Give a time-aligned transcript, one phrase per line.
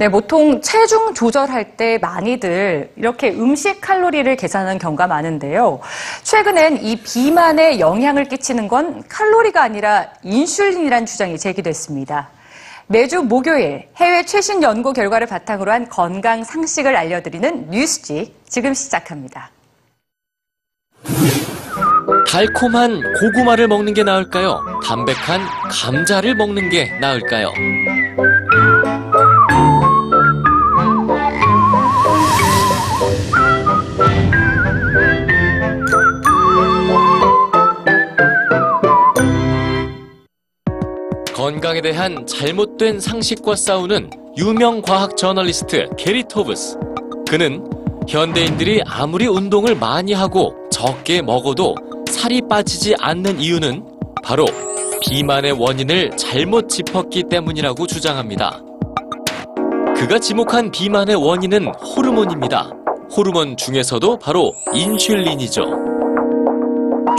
[0.00, 5.80] 네, 보통 체중 조절할 때 많이들 이렇게 음식 칼로리를 계산하는 경우가 많은데요.
[6.22, 12.30] 최근엔 이 비만에 영향을 끼치는 건 칼로리가 아니라 인슐린이라는 주장이 제기됐습니다.
[12.86, 19.50] 매주 목요일 해외 최신 연구 결과를 바탕으로 한 건강 상식을 알려드리는 뉴스지 지금 시작합니다.
[22.26, 24.60] 달콤한 고구마를 먹는 게 나을까요?
[24.84, 27.52] 담백한 감자를 먹는 게 나을까요?
[41.34, 46.78] 건강에 대한 잘못된 상식과 싸우는 유명 과학 저널리스트 게리 토브스.
[47.28, 47.64] 그는
[48.08, 51.74] 현대인들이 아무리 운동을 많이 하고 적게 먹어도
[52.08, 53.84] 살이 빠지지 않는 이유는
[54.22, 54.46] 바로
[55.02, 58.62] 비만의 원인을 잘못 짚었기 때문이라고 주장합니다.
[59.94, 62.70] 그가 지목한 비만의 원인은 호르몬입니다.
[63.14, 65.66] 호르몬 중에서도 바로 인슐린이죠.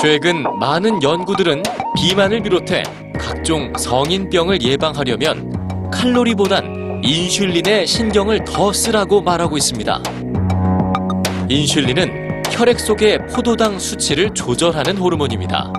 [0.00, 1.64] 최근 많은 연구들은
[1.96, 2.84] 비만을 비롯해
[3.18, 10.00] 각종 성인병을 예방하려면 칼로리보단 인슐린에 신경을 더 쓰라고 말하고 있습니다.
[11.48, 12.17] 인슐린은
[12.58, 15.72] 혈액 속의 포도당 수치를 조절하는 호르몬입니다.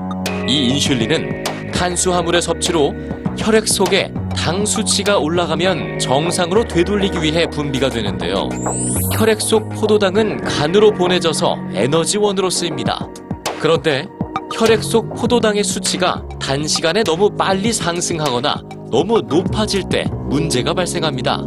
[0.47, 2.93] 이 인슐린은 탄수화물의 섭취로
[3.37, 8.47] 혈액 속에 당 수치가 올라가면 정상으로 되돌리기 위해 분비가 되는데요.
[9.13, 13.05] 혈액 속 포도당은 간으로 보내져서 에너지원으로 쓰입니다.
[13.59, 14.07] 그런데
[14.55, 18.55] 혈액 속 포도당의 수치가 단시간에 너무 빨리 상승하거나
[18.89, 21.41] 너무 높아질 때 문제가 발생합니다.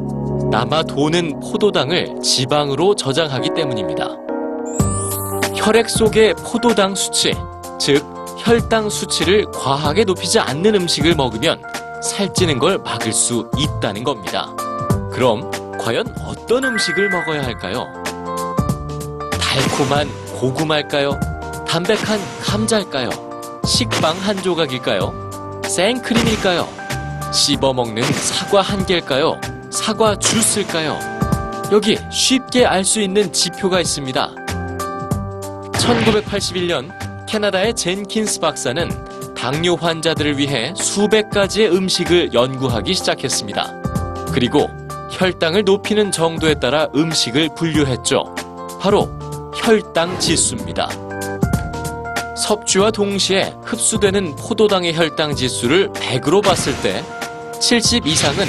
[0.51, 4.19] 남아 도는 포도당을 지방으로 저장하기 때문입니다.
[5.65, 7.33] 혈액 속의 포도당 수치,
[7.79, 8.05] 즉
[8.39, 11.63] 혈당 수치를 과하게 높이지 않는 음식을 먹으면
[12.03, 14.53] 살찌는 걸 막을 수 있다는 겁니다.
[15.13, 15.49] 그럼
[15.79, 17.87] 과연 어떤 음식을 먹어야 할까요?
[19.41, 20.09] 달콤한
[20.41, 21.21] 고구마일까요?
[21.69, 23.11] 담백한 감자일까요?
[23.65, 25.61] 식빵 한 조각일까요?
[25.65, 26.69] 생크림일까요?
[27.33, 29.41] 씹어 먹는 사과 한 개일까요?
[29.71, 30.99] 사과 주스일까요?
[31.71, 34.42] 여기 쉽게 알 수 있는 지표가 있습니다.
[35.83, 36.91] 1981년
[37.27, 38.89] 캐나다의 젠킨스 박사는
[39.35, 43.83] 당뇨 환자들을 위해 수백 가지의 음식을 연구하기 시작했습니다.
[44.33, 44.69] 그리고
[45.11, 48.35] 혈당을 높이는 정도에 따라 음식을 분류했죠.
[48.81, 49.09] 바로
[49.55, 50.89] 혈당 지수입니다.
[52.37, 57.03] 섭취와 동시에 흡수되는 포도당의 혈당 지수를 100으로 봤을 때
[57.61, 58.47] 70 이상은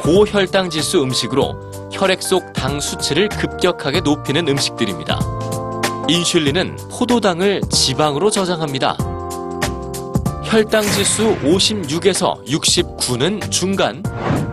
[0.00, 5.35] 고혈당 지수 음식으로 혈액 속 당 수치를 급격하게 높이는 음식들입니다.
[6.08, 8.96] 인슐린은 포도당을 지방으로 저장합니다.
[10.44, 14.04] 혈당 지수 56에서 69는 중간,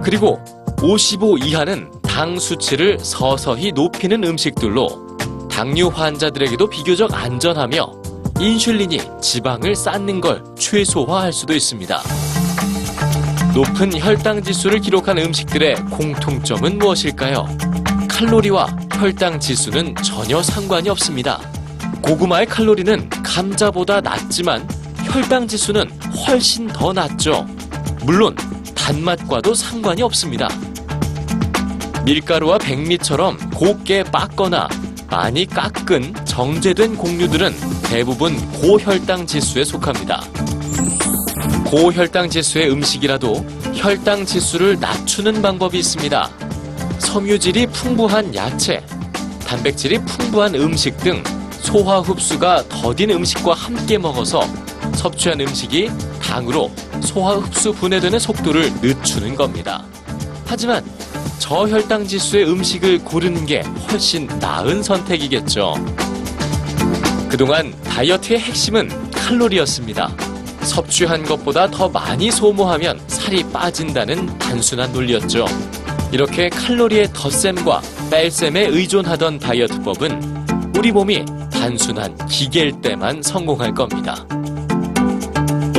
[0.04, 0.40] 그리고
[0.82, 5.16] 55 이하는 당 수치를 서서히 높이는 음식들로
[5.50, 8.02] 당뇨 환자들에게도 비교적 안전하며
[8.40, 12.02] 인슐린이 지방을 쌓는 걸 최소화할 수도 있습니다.
[13.54, 17.46] 높은 혈당 지수를 기록한 음식들의 공통점은 무엇일까요?
[18.10, 21.38] 칼로리와 혈당 지수는 전혀 상관이 없습니다.
[22.02, 24.66] 고구마의 칼로리는 감자보다 낮지만
[25.04, 25.92] 혈당 지수는
[26.26, 27.46] 훨씬 더 낮죠.
[28.06, 28.34] 물론
[28.74, 30.48] 단맛과도 상관이 없습니다.
[32.06, 34.70] 밀가루와 백미처럼 곱게 빻거나
[35.10, 37.54] 많이 깎은 정제된 곡류들은
[37.84, 40.24] 대부분 고혈당 지수에 속합니다.
[41.66, 46.30] 고혈당 지수의 음식이라도 혈당 지수를 낮추는 방법이 있습니다.
[47.00, 48.82] 섬유질이 풍부한 야채,
[49.54, 51.24] 단백질이 풍부한 음식 등
[51.60, 54.42] 소화 흡수가 더딘 음식과 함께 먹어서
[54.96, 56.72] 섭취한 음식이 당으로
[57.02, 59.84] 소화 흡수 분해되는 속도를 늦추는 겁니다.
[60.48, 60.84] 하지만
[61.38, 63.62] 저혈당 지수의 음식을 고르는 게
[63.92, 65.76] 훨씬 나은 선택이겠죠.
[67.30, 70.16] 그동안 다이어트의 핵심은 칼로리였습니다.
[70.64, 75.46] 섭취한 것보다 더 많이 소모하면 살이 빠진다는 단순한 논리였죠.
[76.12, 77.82] 이렇게 칼로리의 덧셈과
[78.14, 84.24] 뺄셈에 의존하던 다이어트법은 우리 몸이 단순한 기계일 때만 성공할 겁니다.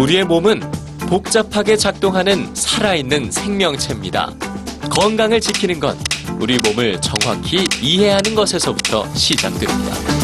[0.01, 0.61] 우리의 몸은
[1.09, 4.33] 복잡하게 작동하는 살아있는 생명체입니다.
[4.91, 5.97] 건강을 지키는 건
[6.41, 10.24] 우리 몸을 정확히 이해하는 것에서부터 시작됩니다.